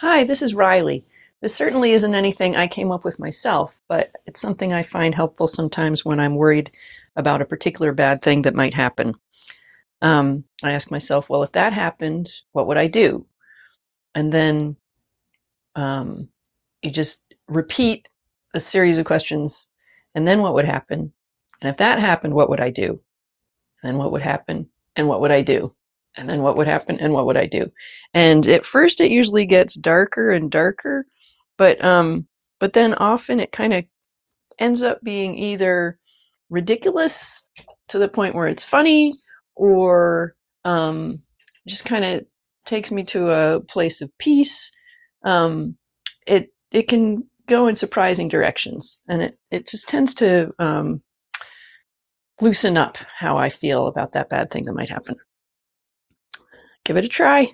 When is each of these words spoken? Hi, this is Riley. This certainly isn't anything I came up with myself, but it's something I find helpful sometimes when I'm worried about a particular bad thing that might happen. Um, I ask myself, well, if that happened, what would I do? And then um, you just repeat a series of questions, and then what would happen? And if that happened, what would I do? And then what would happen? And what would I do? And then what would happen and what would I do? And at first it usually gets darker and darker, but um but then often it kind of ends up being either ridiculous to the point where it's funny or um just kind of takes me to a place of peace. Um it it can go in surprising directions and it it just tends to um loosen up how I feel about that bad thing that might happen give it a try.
Hi, 0.00 0.24
this 0.24 0.40
is 0.40 0.54
Riley. 0.54 1.04
This 1.42 1.54
certainly 1.54 1.92
isn't 1.92 2.14
anything 2.14 2.56
I 2.56 2.68
came 2.68 2.90
up 2.90 3.04
with 3.04 3.18
myself, 3.18 3.78
but 3.86 4.10
it's 4.24 4.40
something 4.40 4.72
I 4.72 4.82
find 4.82 5.14
helpful 5.14 5.46
sometimes 5.46 6.06
when 6.06 6.18
I'm 6.18 6.36
worried 6.36 6.70
about 7.16 7.42
a 7.42 7.44
particular 7.44 7.92
bad 7.92 8.22
thing 8.22 8.40
that 8.42 8.54
might 8.54 8.72
happen. 8.72 9.14
Um, 10.00 10.44
I 10.62 10.72
ask 10.72 10.90
myself, 10.90 11.28
well, 11.28 11.42
if 11.42 11.52
that 11.52 11.74
happened, 11.74 12.32
what 12.52 12.66
would 12.66 12.78
I 12.78 12.86
do? 12.86 13.26
And 14.14 14.32
then 14.32 14.76
um, 15.76 16.30
you 16.80 16.90
just 16.90 17.22
repeat 17.46 18.08
a 18.54 18.60
series 18.60 18.96
of 18.96 19.04
questions, 19.04 19.68
and 20.14 20.26
then 20.26 20.40
what 20.40 20.54
would 20.54 20.64
happen? 20.64 21.12
And 21.60 21.68
if 21.68 21.76
that 21.76 21.98
happened, 21.98 22.32
what 22.32 22.48
would 22.48 22.60
I 22.60 22.70
do? 22.70 23.02
And 23.82 23.92
then 23.92 23.96
what 23.98 24.12
would 24.12 24.22
happen? 24.22 24.70
And 24.96 25.08
what 25.08 25.20
would 25.20 25.30
I 25.30 25.42
do? 25.42 25.74
And 26.16 26.28
then 26.28 26.42
what 26.42 26.56
would 26.56 26.66
happen 26.66 26.98
and 27.00 27.12
what 27.12 27.26
would 27.26 27.36
I 27.36 27.46
do? 27.46 27.70
And 28.14 28.46
at 28.46 28.64
first 28.64 29.00
it 29.00 29.10
usually 29.10 29.46
gets 29.46 29.74
darker 29.74 30.30
and 30.30 30.50
darker, 30.50 31.06
but 31.56 31.82
um 31.84 32.26
but 32.58 32.72
then 32.72 32.94
often 32.94 33.40
it 33.40 33.52
kind 33.52 33.72
of 33.72 33.84
ends 34.58 34.82
up 34.82 35.00
being 35.02 35.36
either 35.38 35.98
ridiculous 36.50 37.44
to 37.88 37.98
the 37.98 38.08
point 38.08 38.34
where 38.34 38.48
it's 38.48 38.64
funny 38.64 39.14
or 39.56 40.34
um 40.64 41.20
just 41.66 41.84
kind 41.84 42.04
of 42.04 42.26
takes 42.66 42.90
me 42.90 43.04
to 43.04 43.30
a 43.30 43.60
place 43.60 44.02
of 44.02 44.10
peace. 44.18 44.72
Um 45.24 45.76
it 46.26 46.52
it 46.72 46.88
can 46.88 47.24
go 47.46 47.66
in 47.66 47.76
surprising 47.76 48.28
directions 48.28 49.00
and 49.08 49.22
it 49.22 49.38
it 49.50 49.68
just 49.68 49.88
tends 49.88 50.14
to 50.14 50.52
um 50.58 51.02
loosen 52.40 52.76
up 52.76 52.96
how 53.16 53.36
I 53.36 53.50
feel 53.50 53.86
about 53.86 54.12
that 54.12 54.30
bad 54.30 54.50
thing 54.50 54.64
that 54.64 54.74
might 54.74 54.88
happen 54.88 55.16
give 56.84 56.96
it 56.96 57.04
a 57.04 57.08
try. 57.08 57.48